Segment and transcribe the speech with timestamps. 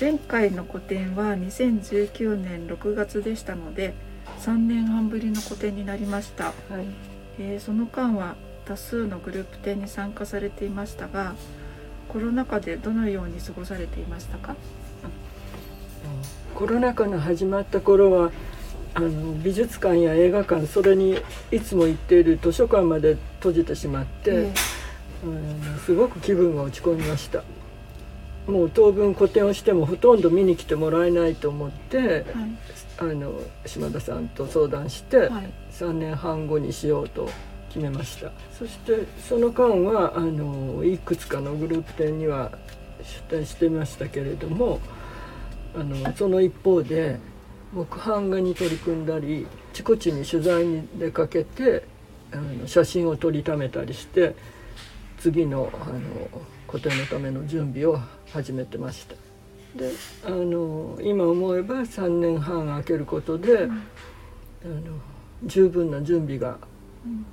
[0.00, 3.94] 前回の個展は2019年6月でしたので
[4.40, 6.54] 3年半ぶりの個展になりました、はい。
[7.40, 11.34] えー、その間は多数のグループ展に参加されていましたが
[12.08, 14.54] コロナ禍でどのように過ごされていましたか？
[16.54, 18.30] コロナ禍の始まった頃は
[18.94, 21.18] あの美術館や映画館それに
[21.50, 27.42] いつも行っている図書館まで閉じてしまって、えー、すごく気分が落ち込みました
[28.48, 32.24] もう当分個展をしてもほとんど見に来てもらえないと思って、はい、
[32.98, 33.34] あの
[33.66, 37.28] 島田さんと相談して、はい、3年半後にしようと
[37.68, 38.32] 決めました。
[38.58, 42.50] そしてその間はあのいくつかのグループ展には
[43.02, 44.80] 出展してましたけれども
[45.74, 47.18] あのその一方で
[47.72, 51.84] 木版画に取り組んだりあちこちに取材に出かけて
[52.32, 54.34] あの写真を撮りためたりして
[55.18, 56.00] 次のあの
[56.68, 57.98] 個展のための準備を
[58.30, 59.14] 始めてました。
[59.74, 59.90] で
[60.24, 63.74] あの今思えば3年半空けることで、うん、あ
[64.66, 64.98] の
[65.44, 66.58] 十分な準備が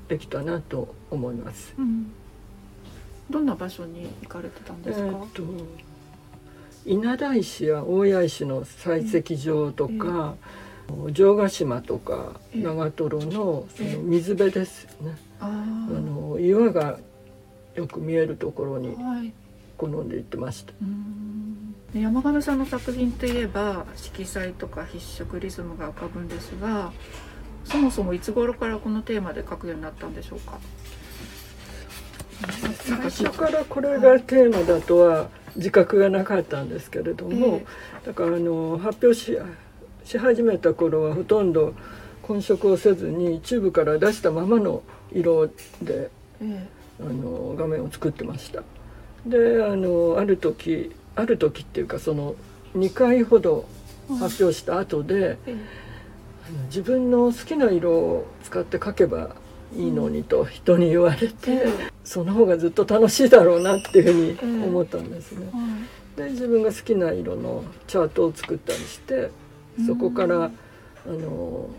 [0.07, 1.73] できたなと思います。
[1.77, 2.11] うん、
[3.29, 5.43] どんな場所に行かれてたんですか、えー、と
[6.85, 10.35] 稲田石や大谷石の採石場とか、
[10.89, 16.99] えー、城ヶ島とか長瀞のその水辺ですよね、あの岩が
[17.75, 18.95] よく見えるところに
[19.77, 20.73] 好んで行ってました。
[21.93, 26.91] 山上さんの作品といえば色彩とか筆色リズムが浮かぶんですが
[27.63, 30.59] そもそもいつ頃からこのテーマで描くようになったんでしょうか？
[32.77, 37.61] 最初からこれがテーマだとは自覚がなかったんですけれども、
[38.05, 39.37] だからあの発表し
[40.03, 41.73] し始めた頃はほとんど
[42.21, 45.47] 混色をせずにチューブから出したままの色
[45.81, 46.11] で、
[46.99, 48.63] あの画面を作ってました。
[49.25, 52.35] であのある時ある時っていうかその
[52.75, 53.67] 2回ほど
[54.19, 55.37] 発表した後で、
[56.67, 59.35] 自分の好きな色を使って描けば
[59.75, 61.67] いいのにと人に言われて、
[62.03, 65.47] その方がずっと楽しいだろうなっていうふうに思ったんですね。
[66.15, 69.31] で自分が好きな色のチャートを作ったりして
[69.85, 70.51] そこからあ
[71.07, 71.69] の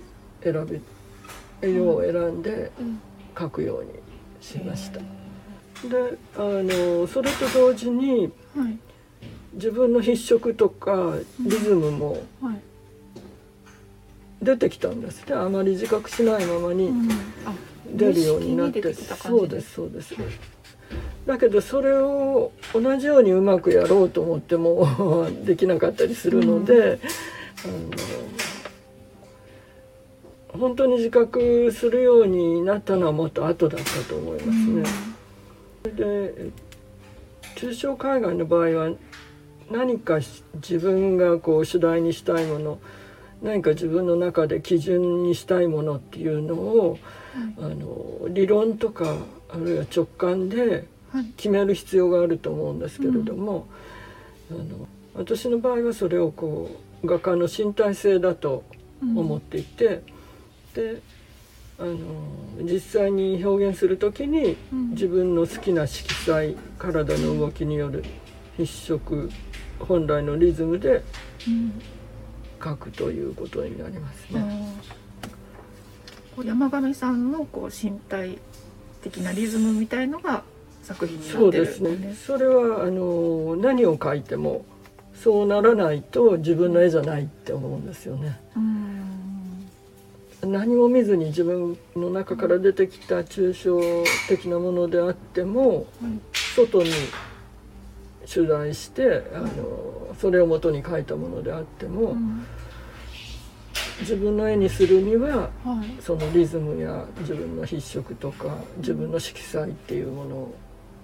[0.43, 2.71] 選び色を選んで
[3.35, 3.91] 描くように
[4.47, 5.01] しました。
[5.01, 8.33] であのそれと同時に、
[9.55, 12.23] 自分の筆色とかリズムも
[14.41, 16.93] 出てきたんですねあまり自覚しないままに
[17.95, 20.15] 出るようになって、そうですそうです。
[21.27, 27.01] だけどそれを同じようにうまくやろうと思っても できなかったりするので、
[27.65, 28.36] あの
[30.57, 34.85] 本当に自覚するようになったのはもっと後だったと思いますね。
[35.97, 36.51] で
[37.57, 38.91] 抽象海外の場合は
[39.71, 40.19] 何か
[40.55, 42.79] 自分がこう主題にしたいもの
[43.43, 46.99] 何か自分の中で基準にしたいものっていうのを、
[47.59, 49.17] あの理論とか
[49.51, 50.87] あるいは直感で
[51.37, 53.67] 決める必要があると思うんですけれども、
[54.51, 56.71] あの私の場合はそれをこ
[57.03, 58.65] う画家の身体性だと
[59.03, 60.03] 思っていて、
[60.77, 61.01] で
[61.79, 61.97] あの
[62.63, 64.57] 実際に表現する時に
[64.91, 68.05] 自分の好きな色彩体の動きによる
[68.57, 69.31] 筆色
[69.81, 71.03] 本来のリズムで
[72.61, 74.75] 描くということになりますね。
[76.45, 78.39] 山上さんのこう身体
[79.03, 80.43] 的なリズムみたいのが
[80.83, 82.15] 作品になってる、ね、そうですね。
[82.15, 84.65] それはあの何を描いても
[85.15, 88.39] そうならないと自分の絵じゃないって思うんですよね。
[90.43, 95.87] 何も見ずに自分の中から出てきた抽象的なものであっても、
[96.55, 96.91] 外に
[98.27, 102.45] 取材してあのそれをもとに描いたものであっても、うん、
[104.01, 110.25] 自分の絵にするには、はい、そのリズムや自分の筆色とか自分の色彩っていうも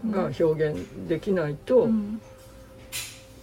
[0.04, 2.20] のが表現できないと、うん、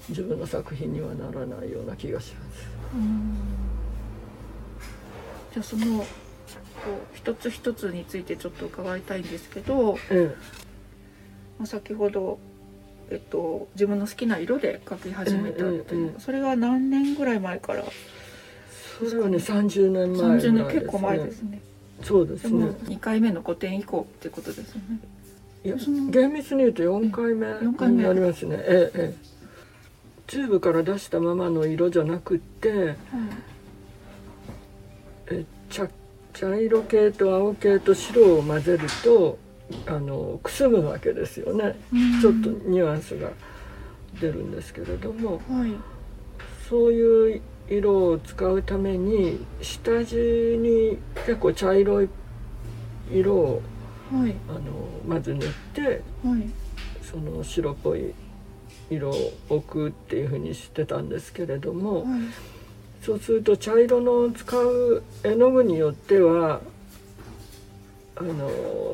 [0.09, 3.68] 自分の作品にはならないような気がします。
[5.53, 10.35] じゃあそのこう一つ一つについてちょっと伺いたいんですけど、え
[11.61, 12.39] え、先ほど
[13.11, 17.83] えっと、自分の好きな色で描き始めたっていう、それは何年ぐらい前から？
[18.99, 21.59] それはね30年前、ね、30年結構前ですね。
[22.03, 22.67] そうですね。
[22.83, 24.99] 2回目の個展以降ってことですよね。
[25.65, 25.75] いや
[26.11, 27.47] 厳密に言うと4回目。
[27.91, 28.57] になりますね。
[28.59, 29.29] ええええ。
[30.27, 32.97] チューブから出したままの色じゃなくって、はい、
[35.31, 35.87] え茶
[36.33, 39.37] 茶色系と青系と白を混ぜると
[39.85, 41.75] あのくすむわけですよね、
[42.21, 43.29] ちょっとニュアンスが
[44.19, 45.73] 出るんですけれども、はい、
[46.67, 52.09] そういう色を使うために下地に結構茶色い
[53.11, 53.61] 色を、
[54.11, 54.59] はい、あの
[55.07, 56.49] まず塗って、はい、
[57.03, 58.13] その白っぽい
[58.89, 62.21] 色を置くっていうふうにしてたんですけれども、はい、
[63.01, 66.61] そうすると茶色の使う絵の具によっては
[68.15, 68.49] あの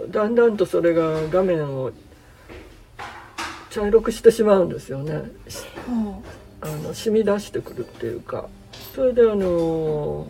[0.10, 1.92] だんだんとそれが画面を
[3.70, 5.24] 茶色くしてしまうんですよね。
[6.62, 8.48] あの染み出してくるっていうか。
[8.94, 10.28] それであの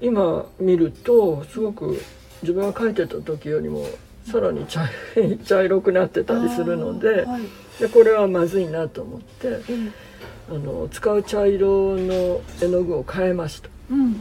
[0.00, 2.02] 今見るとすごく
[2.42, 3.86] 自分が描いてた時よりも
[4.30, 4.88] さらに茶
[5.46, 7.42] 茶色くなってたりするのではい、
[7.80, 9.92] でこれはまずいなと思って、うん、
[10.50, 14.14] あの使う茶色の絵の具を変えました、うん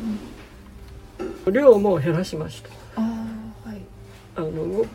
[1.45, 2.69] うん、量も減らしました。
[2.95, 3.01] あ、
[3.65, 3.81] はい、
[4.35, 4.85] あの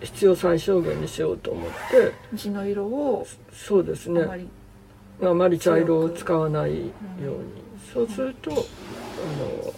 [0.00, 2.12] 必要最小限にしようと思って。
[2.34, 4.22] 地の色をそうですね。
[5.22, 5.58] あまり。
[5.58, 7.44] 茶色を使わないように、
[7.92, 8.54] そうすると、あ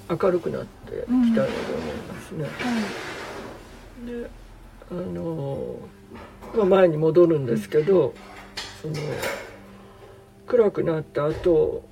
[0.06, 1.48] の明るくなってきたように思い
[2.06, 2.46] ますね。
[4.04, 4.30] で
[4.90, 5.76] あの、
[6.54, 8.12] まあ、前に戻るんですけど、
[8.82, 8.94] その
[10.50, 11.88] 暗くなった後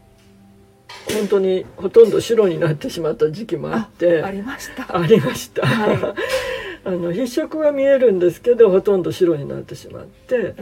[1.14, 4.98] 本当にほとんど白になってしまった時期もあってありました。
[4.98, 5.98] ありました、はい、
[6.84, 10.54] あの筆色は見えるんですけどほとんど白になってしまって、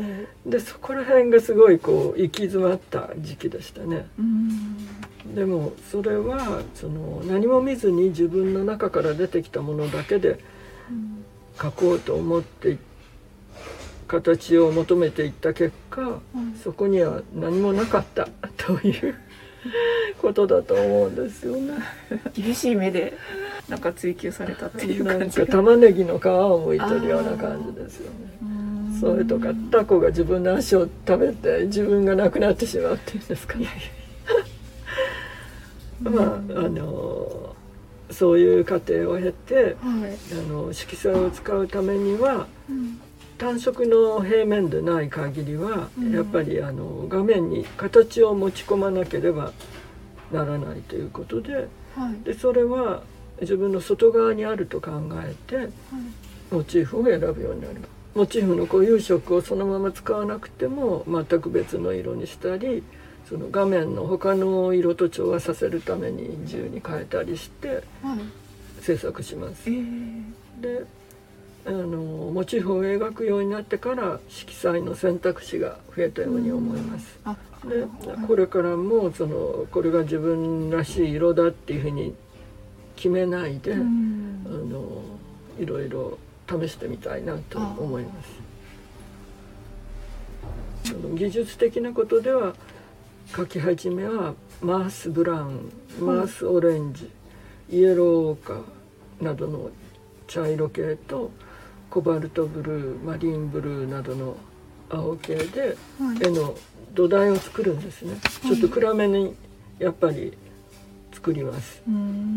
[0.44, 4.06] でそこら辺がすごいこう行き詰まった時期でしたね。
[5.34, 10.38] でもそれはその何も見ずに自分の中から出てきたものだけで
[11.56, 12.78] 描こうと思って
[14.06, 16.20] 形を求めていった結果、
[16.62, 19.14] そこには何もなかった という
[20.20, 21.74] ことだと思うんですよね。
[22.34, 23.14] 厳しい目で
[23.68, 28.36] なんか追求されたっていう感じ玉ねぎの皮を剥いてるような感じですよね。
[29.00, 33.66] それとかタコが自分の足を食べて自分がなくなってしまうっていうんですかね。
[36.02, 37.54] まああの
[38.10, 39.74] そういう過程を経て、はい、
[40.32, 43.00] あの色彩を使うためには、うん、
[43.38, 49.52] 単色の平面でない限りは、うん、やっぱりあの画面に形を持ち込まなければ
[50.32, 53.02] ならないということではい、でそれは
[53.40, 54.90] 自分の外側にあると考
[55.22, 55.68] えて、はい、
[56.50, 57.88] モチーフを選ぶようになります。
[58.14, 62.82] モチーフの固有色をそのまま使わなくても全く別の色にしたり
[63.28, 67.82] その画面の他の色と調和させるために自由に変えたりして
[68.80, 69.68] 制作します。
[69.68, 70.86] はい、で
[71.66, 71.98] あの
[72.32, 77.18] モチーフを描くようになってから色彩の選択肢が増えたように思います。
[77.68, 77.84] で
[78.26, 82.14] これからもそのこれが自分らしい色だっていうふうに
[82.94, 85.02] 決めないで、うん、あの
[85.58, 86.18] いろいろ
[86.48, 88.12] 試してみたいなと思いま
[90.84, 90.92] す。
[90.92, 92.54] その技術的なことでは
[93.32, 97.10] 描き始めはマースブラウンマースオレンジ、
[97.70, 99.70] イエローオーカーなどの
[100.28, 101.32] 茶色系と
[101.96, 104.36] コバルトブルーマリンブルーなどの
[104.90, 105.78] 青系で
[106.20, 106.54] 絵の
[106.92, 109.34] 土台を作るんですね、ちょっと暗めに
[109.78, 110.36] やっぱり
[111.14, 111.82] 作ります。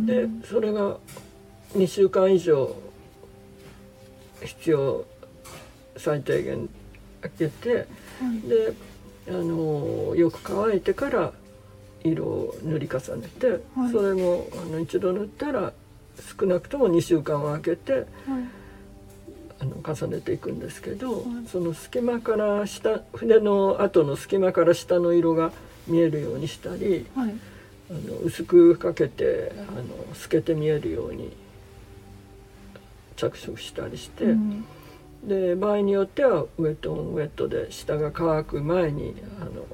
[0.06, 0.96] でそれが
[1.76, 2.74] 2週間以上
[4.46, 5.04] 必要
[5.98, 6.70] 最低限
[7.20, 7.84] 開けて、は
[8.34, 8.74] い、で
[9.28, 11.34] あのよく乾いてから
[12.06, 15.74] 色を塗り重ねて、はい、それもあの一度塗ったら
[16.40, 18.06] 少なくとも2週間を空けて、はい、
[19.62, 25.52] あの重ねていくんですけど、その隙間から下筆の後の隙間から下の色が
[25.88, 27.06] 見えるようにしたり。
[27.92, 31.36] あの薄くかけてあの透けて見えるように
[33.16, 34.66] 着色したりして、うん、
[35.24, 39.66] で場合によってはウェットオンウェットで下が乾く前にあの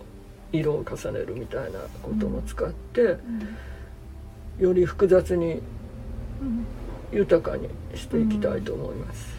[0.54, 5.62] 色を重ねるみたいなことも使って、うん、より複雑に
[7.12, 9.35] 豊かにしていきたいと思います。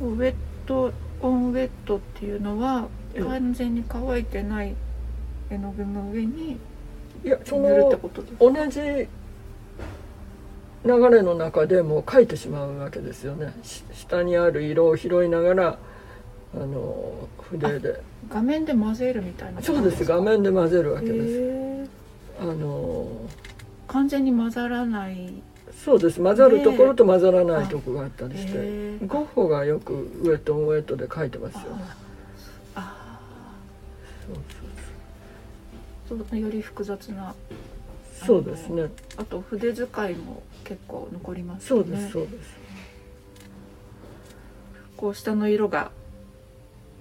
[0.00, 0.34] うん、ウェッ
[0.66, 2.88] トオンウェットっていうのは
[3.18, 4.74] 完全に乾いてない
[5.50, 6.56] 絵の具の上に
[7.24, 7.68] いやその
[8.38, 8.80] 同じ
[10.82, 13.52] 流れの中でも書いてしまうわけですよね。
[13.92, 15.78] 下にある色を拾いながら
[16.54, 18.02] あの筆で。
[18.30, 20.04] 画面で混ぜるみたいなそうです。
[20.06, 21.90] 画面で混ぜるわけです。
[22.40, 23.06] あの
[23.88, 25.42] 完全に混ざらない
[25.72, 26.22] そうです。
[26.22, 31.60] 混ざるところと混ざらないところがあったりしてゴッホがよくウェットウェットで書いてますよ。
[32.74, 33.20] あ
[36.08, 37.34] そうより複雑な。
[38.26, 38.90] そうですね。
[39.16, 41.68] あと筆使いも結構残りますね。
[41.68, 42.58] そうですそうです。
[44.96, 45.90] こう下の色が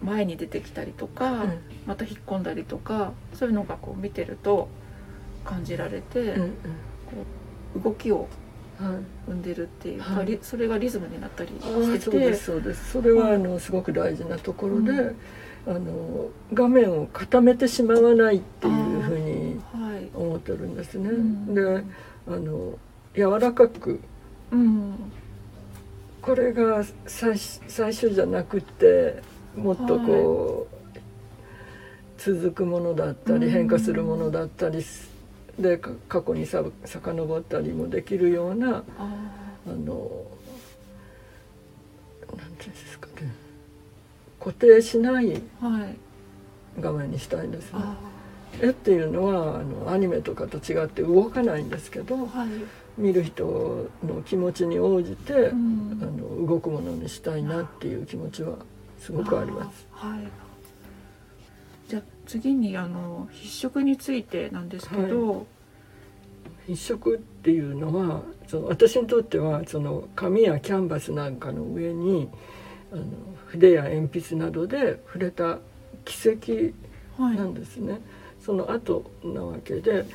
[0.01, 4.69] 前に出てきたりとか、うん、また引っ込んだりとかそういうのがこう見てると
[5.43, 6.53] 感じられて、うんうん。
[7.83, 8.27] 動きをはい
[9.27, 10.25] 生んでるっていうか、はい。
[10.25, 11.99] りそれがリズムになったりしてて。
[11.99, 12.91] そうですそうです。
[12.91, 15.15] それはあのすごく大事なところで、うん。
[15.67, 21.09] あの画面を固めてしまわないっていうふうにはい、思ってるんですね。
[21.09, 21.53] うん。
[21.53, 21.83] で
[22.27, 22.77] あの
[23.15, 23.99] 柔らかく
[24.51, 25.11] うん、
[26.21, 29.21] これが最最初じゃなくて
[29.55, 30.99] もっとこう、
[32.17, 33.51] 続くものだったりうん。
[33.51, 35.09] 変化するものだったりす
[35.59, 38.83] でか過去にさ遡ったりもできるようなあ
[39.67, 39.75] あの
[42.37, 43.33] なんていうんですかね。
[44.39, 45.41] 固定しない
[46.79, 47.79] 画面にしたいんですね。
[47.81, 47.97] あ
[48.61, 52.49] 絵っていうのはあのアニメとかと違って動かないんですけどーはい、
[52.97, 55.99] 見る人の気持ちに応じて、うん。
[56.01, 58.55] あの動くものにしたいなっていう気持ちは
[58.99, 59.87] すごくあります。
[59.91, 60.48] はい
[61.89, 65.47] じゃあ次にあの筆色についてなんですけど、
[66.67, 72.29] 筆色っていうのはその私にとってはその紙やキャンバスなんかの上に
[72.93, 73.03] あの
[73.47, 75.57] 筆や鉛筆などで触れた
[76.05, 76.53] 軌跡
[77.21, 77.35] はい。
[77.35, 77.99] なんですね、
[78.39, 80.05] その後なわけで、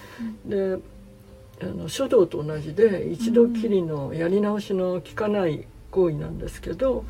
[0.46, 0.78] で
[1.60, 7.04] あの書道と同じで一度きりのやり直しの効かない行為なんですけど、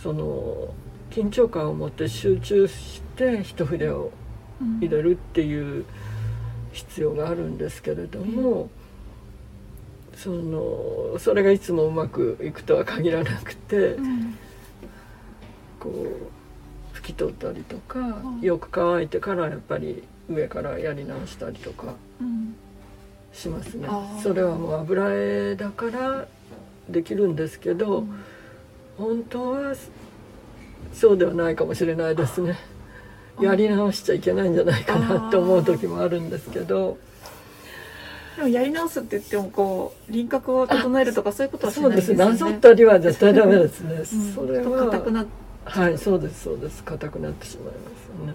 [0.00, 0.72] その
[1.16, 4.12] 緊張感を持って集中して一筆を
[4.60, 4.78] うん。
[4.80, 5.84] 入れるっていう
[6.72, 8.68] 必要があるんですけれども、
[10.14, 14.38] そのそれがいつもうまくいくとは限らなくて、うん。
[15.78, 18.40] こう拭き取ったりとか、ん。
[18.40, 22.54] よく乾いてからやっぱり上からやり直したりとかうん。
[23.32, 23.88] しますね。
[24.22, 26.26] それはもう油絵だから
[26.88, 28.24] できるんですけど、うん。
[28.96, 29.74] 本当は
[30.92, 32.56] そうではないかもしれないですね。
[33.40, 36.98] やり直しちゃいけないんじゃないかなって思う時もあるんですけど。
[38.36, 42.14] でもやり直すって言ってもこう輪郭を整えるとかそういうことはしそうです。
[42.14, 42.44] ないです。
[42.44, 44.06] なぞったりは絶対ダメですね、うん。
[44.34, 44.86] それは。
[44.86, 45.26] 硬くなっ
[45.64, 46.84] はいそうですそうです。
[46.84, 48.34] 硬くなってしまいますよね、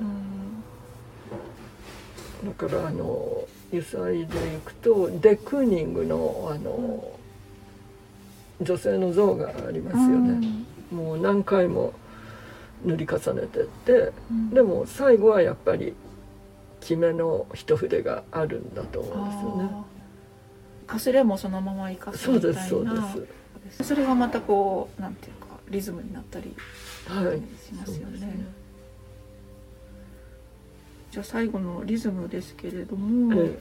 [2.46, 7.18] だからあの油彩でいくとデクーニングのあの、
[8.60, 10.46] 女性の像がありますよね、
[10.92, 11.94] もう何回も
[12.86, 14.50] 塗り重ねてってうん。
[14.50, 15.94] でも最後はやっぱり
[16.80, 19.70] 決めの一筆があるんだと思うんですよね。
[20.88, 22.56] かすれもそのまま生かすそうみたいな。
[22.56, 22.86] ですそう
[23.66, 23.84] です。
[23.84, 26.56] それがまたこうなんていうかリズムになったり
[27.08, 27.38] はい。
[27.64, 28.04] しますよね。
[28.04, 28.46] そうですね
[31.12, 33.60] じゃあ最後のリズムですけれども、え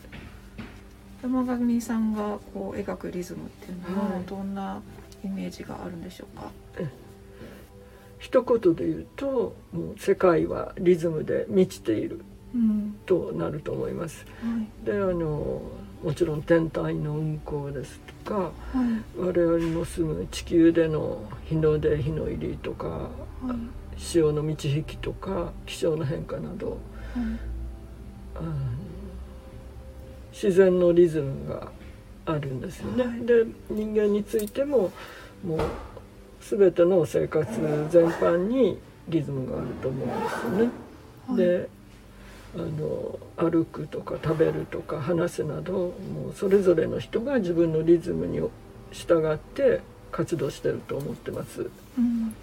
[1.20, 4.24] 山上さんがこう描くリズムっていうのははい。
[4.24, 4.80] どんな
[5.24, 6.50] イメージがあるんでしょうか、
[8.20, 12.20] 一言で言うともう世界はリズムで満ちている
[12.54, 12.96] うん。
[13.06, 14.24] となると思います。
[14.42, 14.86] はい。
[14.86, 15.62] であの
[16.02, 19.18] もちろん天体の運行ですとかはい。
[19.18, 23.10] 我々の住む地球での日の出日の入りとかはい。
[23.96, 26.78] 潮の満ち引きとか気象の変化などはい。
[28.36, 28.52] あの
[30.32, 31.70] 自然のリズムが
[32.26, 33.04] あるんですよね。
[33.06, 33.24] はい。
[33.24, 34.90] で人間についても
[35.44, 35.60] もう
[36.40, 37.48] 全ての生活
[37.90, 38.78] 全般に
[39.08, 40.70] リズムがあると思うんですよね。
[41.28, 41.36] はい。
[41.36, 41.68] で
[42.52, 48.40] あの歩くとか食べるとか話すなどもうそれぞれの人が自分のリズムに
[48.90, 49.80] 従って
[50.10, 51.70] 活動してると思ってます。
[51.96, 52.34] うん。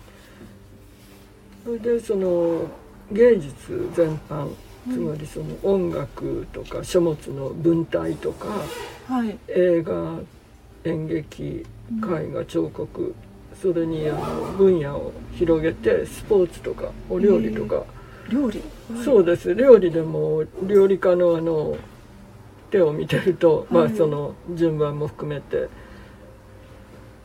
[1.66, 2.68] それでその
[3.12, 4.50] 芸術全般
[4.88, 4.94] うん。
[4.94, 8.48] つまりその音楽とか書物の文体とか
[9.10, 9.38] はい。
[9.50, 10.20] 映画
[10.86, 13.14] 演劇絵画彫刻
[13.62, 14.20] それにあの
[14.54, 17.84] 分野を広げてスポーツとかお料理とか、
[18.30, 18.62] 料理？
[19.04, 19.54] そうです。
[19.56, 21.78] 料理でも料理家のあの
[22.70, 25.68] 手を見てると、まはいあその順番も含めて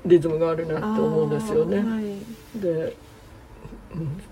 [0.06, 1.78] リズムがあるなと思うんですよね。
[1.78, 2.60] はい。
[2.60, 2.96] で、
[3.94, 4.22] うん。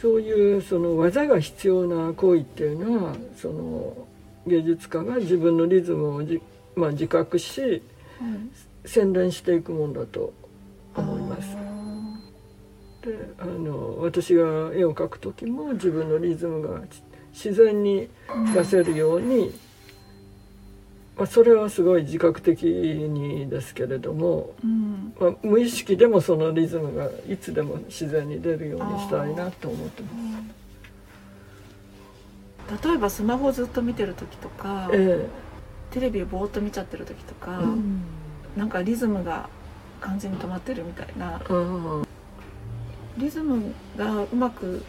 [0.00, 4.08] そういうその技が必要な行為っていうのはその
[4.46, 6.40] 芸術家が自分のリズムをじ、
[6.74, 7.82] まあ、自覚しはい
[8.86, 10.32] 洗練していくもんだと
[10.96, 11.56] 思います。
[11.56, 11.70] あ
[13.02, 14.42] であの私が
[14.74, 16.82] 絵を描く時も自分のリズムが
[17.32, 19.52] 自然にー出せるように、
[21.16, 25.14] まあ、それはすごい自覚的にですけれども、うん。
[25.18, 30.08] まあ、無意識でもそのリズムがいつでも自然に出るようにしたいなと思ってま
[32.78, 32.86] す。
[32.86, 35.28] 例えばスマホずっと見てる時とか、え
[35.90, 38.02] テレビをぼーっと見ちゃってる時とか、えうん。
[38.56, 39.48] なんかリズムが
[40.00, 41.36] 完全に止まってるみたいな。
[41.36, 42.02] ああ
[43.18, 44.82] リズムがうまく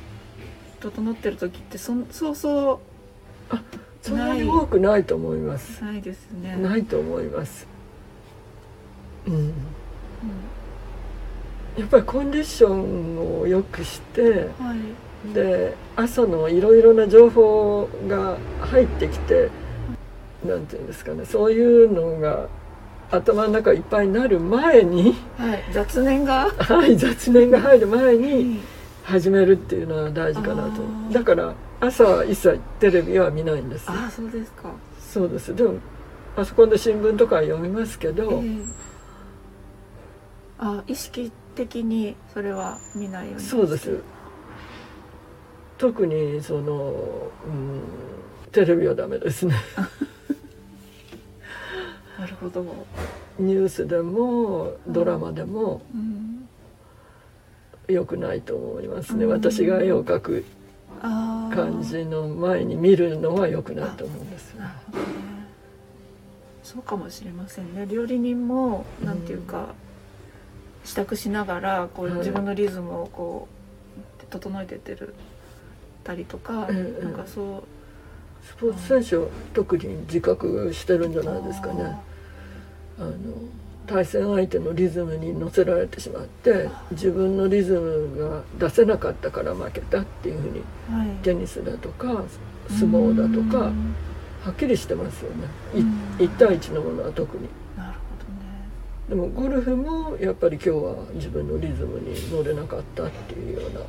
[0.80, 2.80] 整ってる時ってそんそうそう。
[4.01, 5.84] そんなに多くないと思います。
[5.84, 6.56] ないですね。
[6.56, 7.68] ないと思います。
[9.27, 9.53] うん、うん、
[11.77, 14.75] やっぱりコンディションをよくして、は
[15.30, 19.50] い、で朝のいろいろな情報が入ってきて
[20.44, 22.50] なんていうんですかねそういうのが
[23.12, 26.50] 頭の中いっぱいになる前に、はい、雑念が。
[26.50, 28.62] はい雑念が入る前に
[29.03, 30.82] 始めるっていうのは大事かなと。
[31.12, 33.86] だから朝は一切テレビは見ないんです。
[33.89, 34.72] あそうですか。
[35.00, 35.53] そうです。
[35.53, 35.75] でも
[36.36, 38.65] パソコンで新聞とか読みますけど、えー、
[40.60, 44.00] あ意識的にそれは見ないようにそうです。
[45.77, 46.94] 特にその、
[47.46, 47.82] うん、
[48.51, 49.56] テレビはダメですね
[52.21, 52.63] なるほど。
[53.39, 55.81] ニュースでもドラマでも、
[57.87, 60.45] 良くないと思いますね、私が絵を描く
[61.01, 65.05] 感じの前に見るのは良くないと思うんですなるほどね。
[66.63, 67.87] そうかもしれませんね。
[67.89, 69.69] 料理人もなんていうか、
[70.85, 73.47] 支度しながらこう自分のリズムをこ
[74.21, 75.15] う整えてってる
[76.03, 77.63] たりとか、なんかそう。
[78.43, 82.11] スポーツ選手は特に自覚してるんじゃないですかね。
[83.01, 83.15] あの
[83.88, 92.24] 対戦相手のリズムに乗せられてしまって自分のリズムが出せなかったから負けたっていうふうに、はい、テニスだとか
[92.70, 93.72] 相撲だとか
[94.43, 95.48] はっきりしてますよね。
[96.20, 97.48] 1対1のものは特に。
[97.75, 98.48] なるほどね、
[99.10, 103.81] でもゴルフもやっぱり今日は自分のリズムに乗れなかったっていうような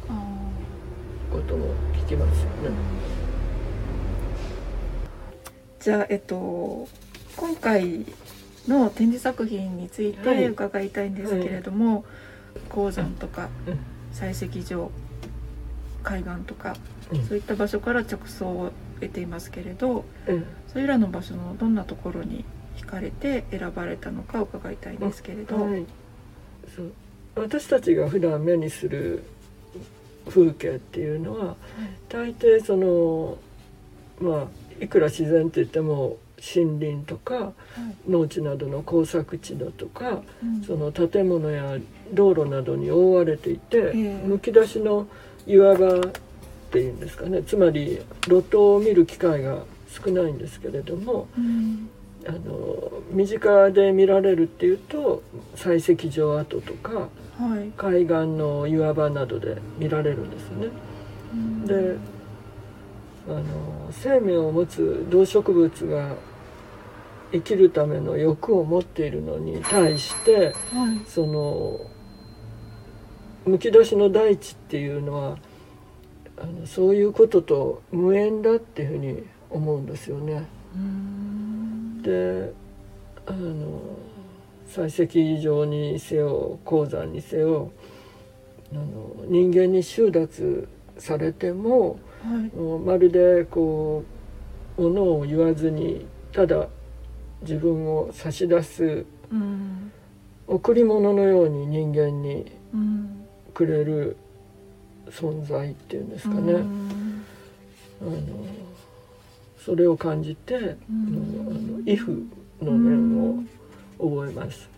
[1.31, 2.77] ことも聞きますよね。
[5.81, 6.89] じゃあえっと
[7.37, 8.05] 今回
[8.69, 12.05] の展示作品について伺いたいんですけれども、はい、
[12.69, 13.49] 鉱山とか
[14.13, 14.91] 採石場
[16.03, 16.77] 海岸とか、
[17.13, 22.45] うん、そういった場所から着想を得ていますけれど、うん、それらの場所のどんなところに
[22.77, 25.85] 惹かれて選ばれたのか伺いたいんですけれど、はい、
[26.75, 26.93] そう。
[27.35, 29.23] 私たちが普段目にする
[30.29, 31.57] 風景っていうのは、はい、
[32.09, 33.39] 大抵その
[34.21, 37.53] まあいくら自然って言っても森林とか、
[38.09, 40.23] 農地などの耕作地だとか、
[40.67, 41.79] その建物や
[42.13, 43.93] 道路などに覆われていて、
[44.27, 45.07] むき出しの
[45.47, 46.01] 岩場っ
[46.73, 47.43] ていうんですかね。
[47.43, 51.29] つまり路頭を見る機会が少ないんですけれども、
[52.27, 55.23] あの身近で見られるっていうと
[55.57, 57.09] 採石場跡とか、は
[57.61, 60.69] い、海岸の岩場などで見られるんですね。
[61.67, 61.97] で
[63.29, 63.43] あの
[63.91, 66.17] 生命を持つ動植物が
[67.33, 71.81] 生きるための欲を持っているのに対して、はい、その
[73.45, 75.39] むき出しの大地っていうのは
[76.37, 80.47] あのそういうことと無縁だっていうふうに思うんですよね。
[82.03, 82.53] で
[83.27, 83.81] あの
[84.69, 87.71] 採石場にせよ鉱山にせよ
[88.73, 90.69] あの人間に収奪
[90.99, 94.05] されても、はい、まるでこ
[94.79, 96.69] うものを言わずにただ
[97.43, 99.93] 自分を差し出す、うん、
[100.47, 102.51] 贈り物のように人間に
[103.55, 104.17] くれる
[105.09, 106.95] 存在っていうんですかね、うん、
[108.01, 108.21] あの
[109.65, 110.77] それを感じて、うん、
[111.49, 112.27] あの「イフ」
[112.63, 113.43] の念を
[113.99, 114.73] 覚えます。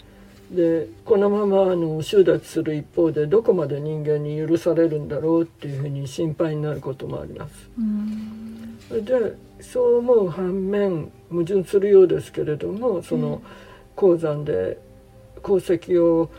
[0.51, 7.55] でこのままあの収奪する一方でどこまで人間に許されるんだろうっていうふうに心配になることもあります。
[8.89, 13.43] それでそう思う反面矛盾するようですけれどもその
[13.97, 14.79] 鉱山で
[15.43, 16.31] 鉱石を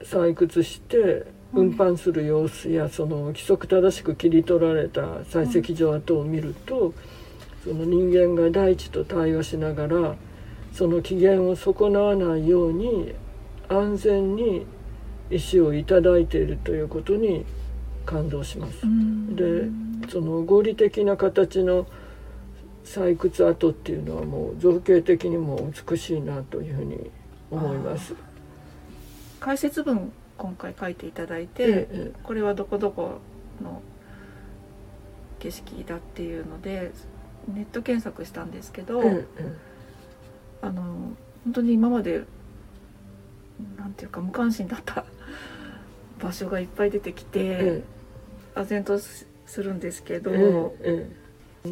[0.00, 6.92] 採掘して運搬する様子やその規則正しく切り取られた採石場跡を見ると
[7.64, 10.16] その人間が大地と対話しながら
[10.72, 13.14] その機嫌を損なわないように
[13.68, 14.66] 安全に
[15.30, 17.44] 石を頂いているということに
[18.04, 18.82] 感動します。
[19.34, 19.68] で
[20.08, 21.86] その合理的な形の
[22.86, 27.10] 採掘跡っていうのはもう造形的にも美しいなというふうに
[27.50, 28.14] 思います。
[29.40, 33.18] 解説文今回書いていただいて、ええ、これはどこどこ
[33.62, 33.82] の
[35.40, 36.92] 景色だっていうので
[37.52, 39.26] ネット検索したんですけど、え、
[40.62, 40.82] あの
[41.44, 42.22] 本当に今まで
[43.78, 45.04] なんていうか無関心だった
[46.22, 47.82] 場所がいっぱい出てきて、
[48.54, 49.26] 唖然とす
[49.62, 50.30] るんですけど、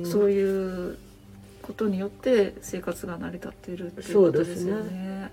[0.04, 0.98] そういう
[1.64, 5.32] ことによって生活が成り立っているっていうことですよね。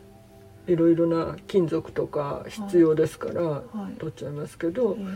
[0.65, 3.63] いろいろな金属とか必要ですから、
[3.99, 5.13] 取っちゃいますけど、はいはい、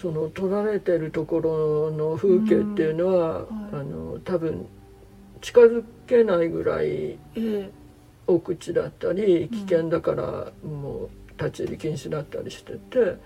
[0.00, 3.72] その取られてるところの風景っていうのは、うん。
[3.72, 4.66] はい、あの多分
[5.42, 7.70] 近づけないぐらいええ。
[8.26, 13.18] 奥地だったり危険だからもう立ち入り禁止だったりしててはい。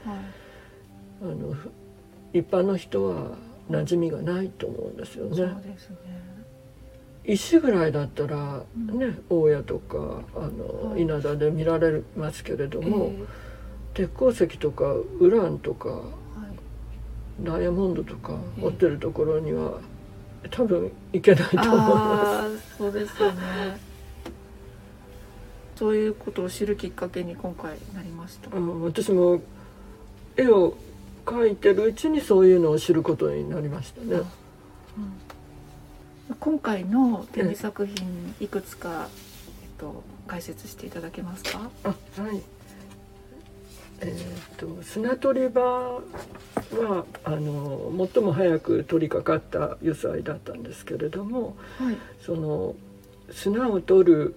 [1.22, 1.70] あのふ
[2.32, 3.37] 一般の人は
[3.70, 5.54] 馴染みがないと思うんですよそうね。
[7.30, 8.98] 石ぐらいだったらうん。
[8.98, 13.24] ね、大家とかあの、はい稲田で見られますけれども、え
[13.94, 15.96] 鉄鉱石とかウランとかえは
[16.48, 17.58] い。
[17.58, 18.60] ダイヤモンドとかええ。
[18.62, 19.78] 掘ってるところには
[20.50, 23.40] 多分行けないと思いまああそうですよね。
[25.76, 28.50] そういうことを知るきっかけに今回なりました。
[28.50, 28.56] す。
[28.56, 29.40] うん私も
[30.36, 30.74] 絵を
[31.26, 34.06] 描いてるうちにそういうのを知ることになりましたね。
[34.12, 34.24] うん
[36.40, 39.08] 今回の展示作品いくつか、
[39.62, 41.70] えっと、解説していただけますか？
[41.84, 41.94] あは
[42.32, 42.42] い。
[44.00, 46.00] えっ、と砂取り場は
[47.24, 51.96] あの最も早く取り掛かった油彩だったんですけれどもはい。
[52.24, 52.74] その
[53.30, 54.36] 砂を取る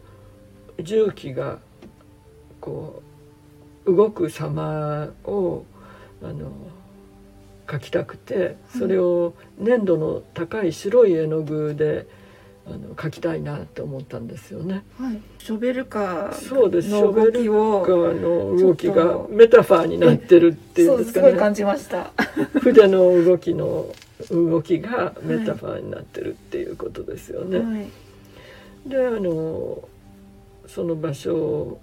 [0.79, 1.59] 重機が
[2.59, 3.03] こ
[3.85, 5.65] う動く様を
[6.23, 6.51] あの
[7.71, 12.05] 描きたくてそれを粘土の高い白い絵の具で
[12.67, 14.83] あの描きたいなと思ったんですよね。
[14.99, 15.21] はい。
[15.39, 16.89] ショベルカそうです。
[16.89, 19.29] ーの動きを側の動きがちょっと。
[19.31, 21.33] メタファーになってるっていそううんですかね。
[21.33, 22.11] 感じました。
[22.61, 23.87] 筆の動きの
[24.29, 27.59] 動きがメタファーになってるっていうことですよね。
[27.59, 28.89] はい。
[28.89, 29.87] であの
[30.67, 31.79] その場所を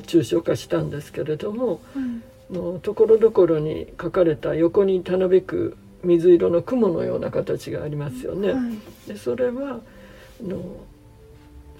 [0.00, 8.52] 抽象化したんですけれどもはいもうところどころに描かれた横にたなびく水色の雲のような形がありますよね。
[8.52, 9.80] はいでそれは
[10.40, 10.58] あの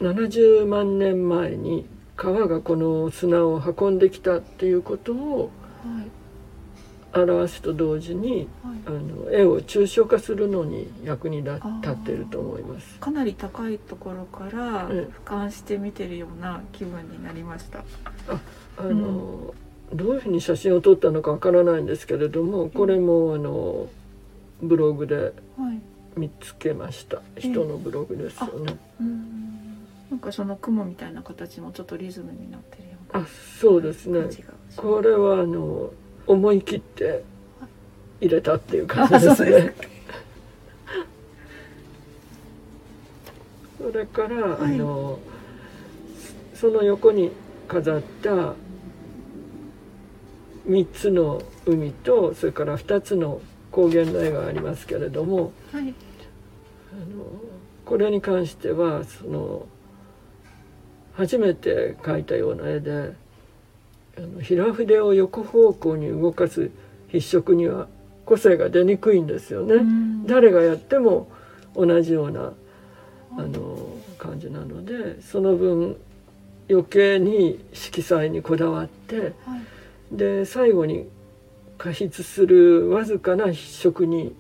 [0.01, 5.51] 70万年前に川がこの砂を運んできたっていうことを
[5.85, 6.09] はい
[7.15, 12.99] 表すと同時にはいあの絵を抽象化するのに役に立立っていると思います。
[12.99, 17.85] かなり高いところからええ俯瞰して見てるような気分になりました。
[18.77, 19.55] あの、
[19.95, 23.89] どういうふうに写真を撮ったのかわからないんですけれどもこれもあの
[24.63, 25.81] ブログではい。
[26.17, 28.77] 見つけました人のブログですよね。
[29.01, 29.79] うん。
[30.11, 33.27] なんかその雲みたいな形もちょっとリズムになってるようなあ
[33.61, 34.23] そうですね。
[34.75, 35.91] これはあの
[36.27, 37.23] 思い切って
[38.21, 39.75] 入れたっていう感じですね。
[43.79, 45.19] それから、はいあの
[46.55, 47.31] その横に
[47.69, 48.55] 飾った
[50.69, 55.95] 3つの海とそれから2つの高原の絵がありますけれどもはい。
[56.93, 57.25] あの
[57.85, 59.67] これに関してはその
[61.15, 63.13] 初めて描いたような絵で
[64.17, 66.71] あの平筆を横方向に動かす
[67.09, 67.89] 筆触には
[68.25, 69.75] 個性が出にくいんですよね。
[69.77, 71.31] うん誰がやっても
[71.75, 72.53] 同じような
[73.39, 75.97] あの感じなのでその分
[76.69, 79.33] 余計に色彩にこだわってはい。
[80.13, 81.09] で最後に
[81.77, 84.35] 加筆するわずかな筆触に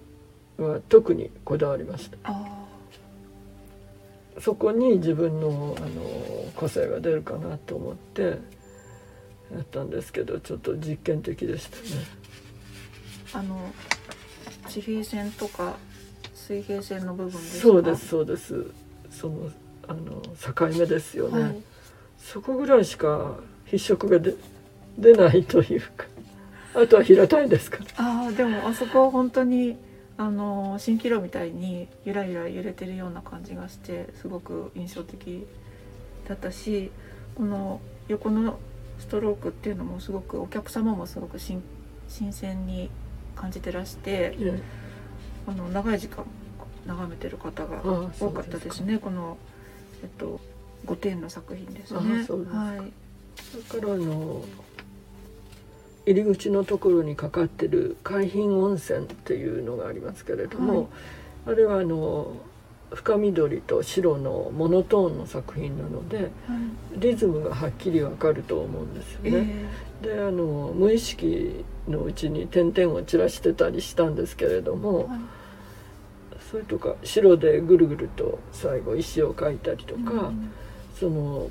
[0.56, 2.44] は特にこだわりましたあ
[4.40, 11.82] そこに自分のあの個性が出るかなと思ってやったんですけどちょっと実験的でしたね
[13.34, 13.38] あ。
[13.38, 13.72] あの
[14.68, 15.76] 地平線とか
[16.34, 17.62] 水平線の部分ですか？
[17.62, 18.08] そうです。
[18.08, 18.66] そうです
[19.10, 19.50] その
[19.86, 20.22] あの
[20.54, 21.62] 境目ですよね、はい。
[22.18, 24.34] そこぐらいしか筆触が出
[24.98, 26.06] 出ないというか。
[26.74, 27.78] あとは平たいですか？
[27.78, 29.76] らああでもあそこは本当に
[30.16, 35.46] あの蜃気楼みたいにゆらゆら揺れてるような感じがしてすごく印象的
[36.28, 36.90] だったし
[37.36, 38.58] この横の
[38.98, 41.62] ストロークっていうのもすごくお客様もすごく新
[42.08, 42.90] 新鮮に
[43.34, 44.60] 感じてらしてね
[45.46, 46.24] あの長い時間
[46.86, 47.82] 眺めてる方が
[48.20, 48.98] 多かったですね。
[48.98, 49.36] この
[50.02, 50.40] えっと
[50.86, 52.00] 5点の作品ですね。
[52.00, 52.92] はい。
[53.72, 54.42] だからあの
[56.08, 60.88] 入り口のところにかかってる海浜温泉っていうのがありますけれども、
[61.46, 62.32] あれはあの
[62.94, 66.28] 深緑と白のモノトーンの作品なのではい。
[66.96, 69.68] リズムがはっきりわかると思うんですよえね。
[70.02, 75.18] えであの無意識のうちに点々を散らしてたりしたんですけれども、はい。
[76.50, 80.50] それとか白でぐるぐると最後石を描いたりとか、うん
[80.98, 81.48] その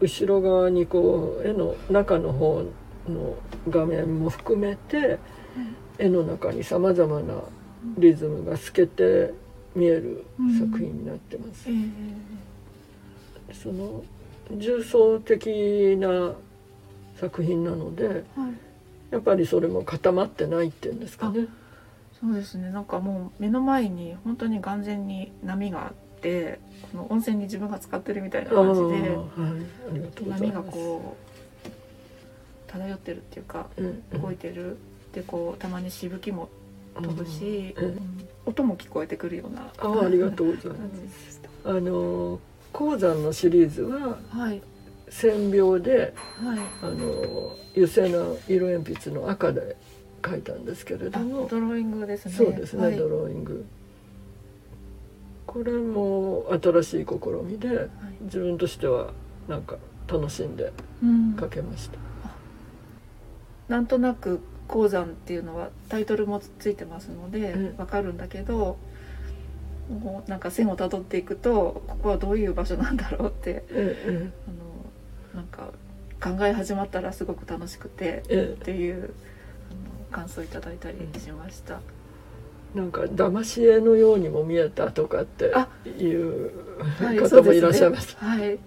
[0.00, 2.64] 後ろ側にこう絵の中の方
[3.08, 3.36] の
[3.68, 5.18] 画面も含めて
[5.98, 7.34] 絵の中にさまざまな
[7.98, 9.32] リズムが透けて
[9.74, 10.24] 見える
[10.58, 11.68] 作品になってます。
[11.68, 11.72] え
[13.50, 14.02] えその
[14.52, 16.34] 重層的な
[17.16, 18.24] 作品なのではい。
[19.10, 21.46] やっぱりそれも固まってないっていうんですかね。
[22.14, 26.58] そそうですねなんかもう目の前に本当に眼前に波があって
[26.90, 29.24] この温泉に自分が使ってるみたいな感じで、は
[30.26, 31.33] い、波がこう
[32.78, 34.76] 漂ってるっていうか、うんうん、動いてる。
[35.12, 36.48] でこうたまにしぶきも
[36.96, 40.78] 飛ぶし、うん、音も聞こえてくるようなあありがとうございま
[41.22, 41.40] す。
[41.64, 42.40] あの
[42.72, 44.60] 鉱山のシリーズは、はい、
[45.08, 49.76] 線描で、はい、あの油性の色鉛筆の赤で
[50.26, 51.46] 書いたんですけれども。
[51.48, 52.32] ドローイングですね。
[52.32, 53.64] そうですね、はい、ドローイング。
[55.46, 57.88] これも新しい試みで、はい、
[58.22, 59.12] 自分としては
[59.46, 59.76] なんか
[60.08, 60.72] 楽しんで
[61.38, 62.02] 書けました、うん、
[63.68, 68.78] なんとなく鉱山っていうのはタイトルもついてますのでわかるんだけど、
[69.88, 74.32] もうなんか線をたどっていくとここはどういう場所なんだろうって、うんうん、
[75.34, 75.68] あのなんか
[76.22, 79.10] 考え始まったらすごく楽しくて、っていうあの
[80.10, 81.80] 感想いただいたりしました。
[82.74, 85.52] なんか騙し絵のようにも見えたとかって
[85.86, 86.50] いう
[86.98, 88.16] 方もいらっしゃいます。
[88.16, 88.58] はい、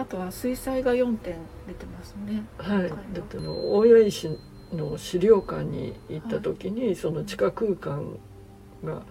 [0.00, 1.36] あとは水彩が4点
[1.68, 2.42] 出てますね。
[2.56, 2.88] はい。
[2.88, 4.30] だっての大谷石
[4.72, 8.18] の資料館に行った時に、はい、その地下空間
[8.82, 9.02] が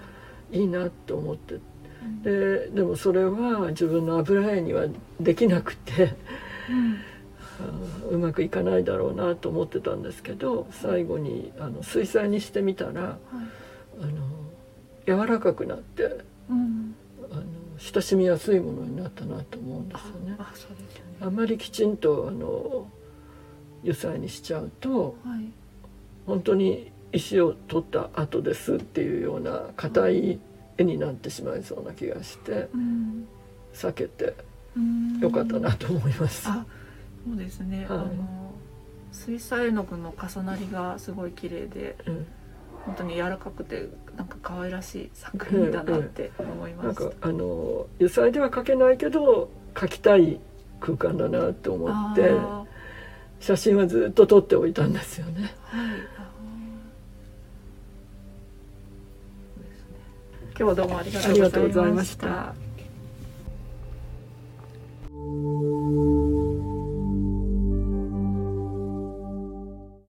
[0.52, 1.60] いいなと思って、う
[2.08, 4.88] ん、ででもそれは自分の油絵には
[5.20, 6.16] できなくて、
[8.10, 13.18] うん、うまくいかないだろうなと思ってたんですけど最後にあの水彩にしてみたら、はい、
[14.02, 14.26] あの
[15.06, 16.96] 柔らかくなって、うん、
[17.80, 20.36] 親しみやすいものになったなと思うんですよね。
[20.38, 20.48] あ、ね、
[21.22, 22.88] あまりきちんとあの
[23.82, 25.46] 油彩にしちゃうと、はい、
[26.28, 30.40] 本当に石を取った後ですっていうような硬い
[30.78, 33.28] 絵になってしまいそうな気がして、うん、
[33.74, 34.36] 避けて
[35.22, 36.44] よかったなと思います。
[36.44, 36.52] そ
[37.34, 38.54] うですね、はい、あの
[39.12, 42.28] 水彩絵の具の重なりがすごい綺麗で、うん、
[42.90, 50.40] 本当に柔らかくてなんか可愛らしい作品だなって思いまし、うんうん、あの油彩では描けないけど描きたい
[50.80, 52.32] 空間だなと思って
[53.40, 55.54] 写真はずっと撮っておいたんですよね。
[55.66, 56.00] はい、
[60.48, 62.56] 今日はどうもありがとうございました。